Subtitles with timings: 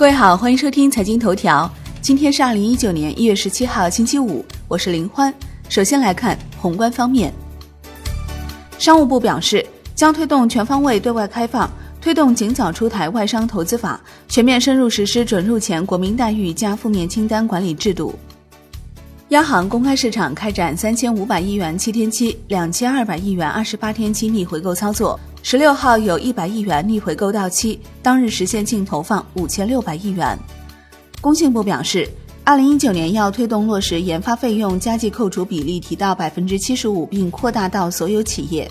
[0.00, 1.70] 各位好，欢迎收听财经头条。
[2.00, 5.30] 今天是二零一九年一月十七号，星期五，我是林欢。
[5.68, 7.30] 首先来看宏观方面，
[8.78, 9.62] 商务部表示
[9.94, 18.14] 将推动全方位对外开放，推动尽早出台外商投资法，全面深入实施准入前国民待遇加负面清单管理制度。
[19.28, 25.20] 央行公开市场开展三千五百亿元七天期、两千二百亿元二十八天期逆回购操作。
[25.42, 30.38] 十六号有一百亿元逆回购到期，当日实现净投放五千六百亿元。
[31.20, 32.08] 工信部表示，
[32.44, 38.70] 二零一九年要推动落实研发费用加计扣除比例提到百分之七十五，并扩大到所有企业。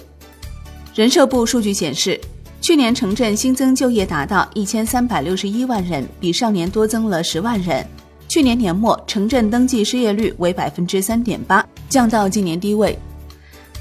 [0.94, 2.20] 人社部数据显示，
[2.62, 7.86] 去年城镇新增就业达到一千三百六十一万人，比上年多增了十万人。
[8.28, 12.98] 去年年末城镇登记失业率为百分之三点八，降到今年低位。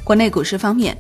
[0.02, 0.96] 国内股市方面。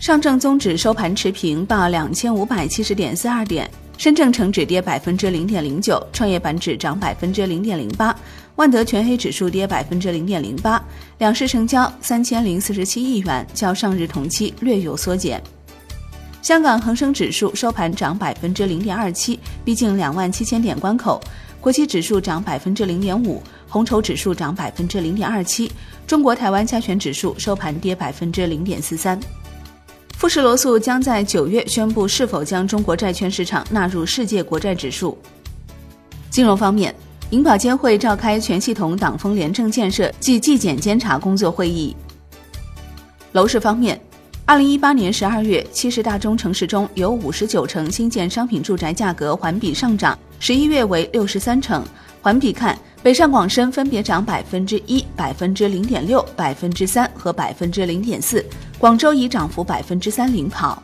[0.00, 3.66] 上证综指收盘持平，报两千五百七十点四二点；
[3.98, 8.16] 深证成指跌百分之零点零九，创业板指涨百分之零点零八，
[8.54, 10.80] 万德全 A 指数跌百分之零点零八。
[11.18, 15.42] 两市成交三千零四十七亿元，较上日同期略有缩减。
[16.42, 21.20] 香港恒生指数收盘涨百分之零点二七，逼近两万七千点关口。
[21.60, 25.70] 国企指数涨百分之零点五，红筹指数涨百分之零点二七。
[26.06, 29.18] 中国台湾加权指数收盘跌百分之零点四三。
[30.18, 35.16] 富士罗素将在九月宣布是否将中国债券市场纳入世界国债指数。
[36.28, 36.92] 金融方面，
[37.30, 41.94] 银保监会召开全系统党风廉政建设暨纪检监察工作会议。
[43.30, 44.00] 楼市方面，
[44.44, 51.84] 二零一八年十二月，七十大中城市中有五十九城新建商品住宅价格环比上涨，十一月为六十三城。
[52.20, 58.44] 环比看，北上广深分别涨百分之一、百分之零点六、百分之三和百分之零点四。
[58.78, 60.82] 广州以涨幅百分之三领跑。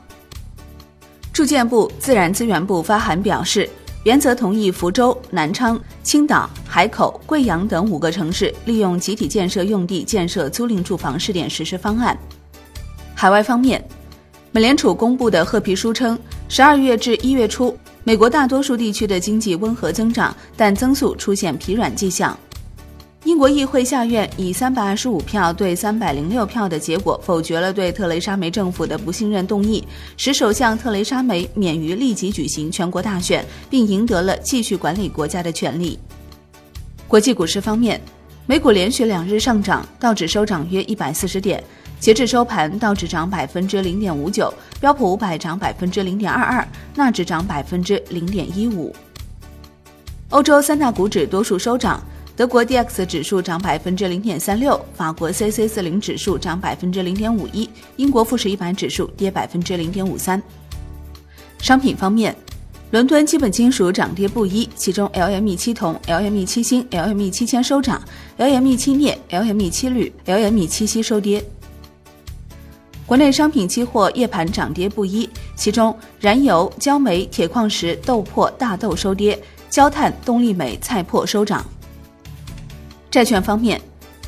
[1.33, 3.69] 住建部、自然资源部发函表示，
[4.05, 12.17] 原则同意福州、南昌、青岛、海口、贵阳等五个城市利用集体建设用地建设租赁住房试点实施方案。
[13.15, 13.85] 海外方面，
[14.53, 16.19] 美联储公布的褐皮书称，
[16.49, 22.39] 十二月至一月初，美国大多数地区的经济温和增长，但增速出现疲软迹象。
[23.25, 29.83] 英国议会下院以三百二十五票对三百零六票的结果否决了对特蕾莎梅政府的不信任动议，
[30.19, 35.99] 使首相特蕾莎梅免于立即举行全国大选，并赢得了继续管理国家的权利。
[37.09, 37.99] 国际股市方面，
[38.45, 41.65] 美股连续两日上涨，道指收涨约一百四十点，
[42.05, 48.95] 截至收盘，道指涨百分之零点五九，标普五百涨百分之零点二二，纳指涨百分之零点一五。
[50.29, 51.99] 欧洲三大股指多数收涨。
[52.37, 60.43] 德国 D X 指数涨百分之零点三六，法国 C C 四零指数涨百分之零点五一，英国富时一百指数跌百分之零点五三。
[61.59, 62.37] 商品方面，
[62.91, 67.99] 伦敦基本金属涨跌不一，其中 L M E 七铜、L M E 七锌、L M E 七铅收涨
[68.37, 71.43] ，L M E 七镍、L M E 七铝、L M E 七锡收跌。
[73.07, 79.39] 国内商品期货夜盘涨跌不一，其中燃油、焦煤、铁矿石、豆粕、大豆收跌，
[79.69, 81.63] 焦炭、动力煤、菜粕收涨。
[83.11, 83.79] 债券方面，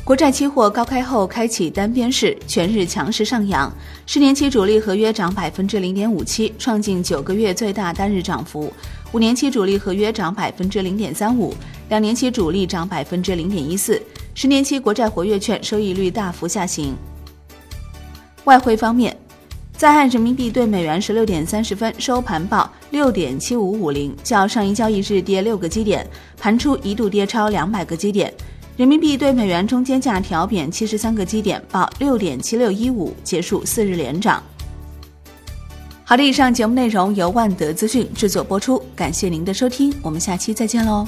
[0.04, 3.72] 国债期货高开后开启单边式，全日强势上扬。
[4.04, 8.70] 十年期主力合约涨百分之零点五七，创近九个月最大单日涨幅；
[9.12, 11.54] 五年期主力合约涨百分之零点三五，
[11.88, 14.00] 两年期主力涨百分之零点一四，
[14.34, 16.94] 十年期国债活跃券收益率大幅下行。
[18.46, 19.16] 外汇方面，
[19.76, 26.06] 在岸人民币对美元十六点三十分收盘报六点七五五零，较上一交易日跌六个基点，
[26.38, 28.32] 盘初一度跌超两百个基点。
[28.76, 34.42] 人民币对美元中间价调贬七十三个基点，报六点七六一五，结束四日连涨。
[36.04, 41.04] 好的，以上节目内容由万德资讯制作播出，感谢您的收听，我们下期再见喽。